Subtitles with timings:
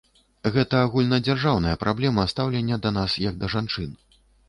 [0.55, 3.99] Гэта агульнадзяржаўная праблема стаўлення да нас як да жанчын.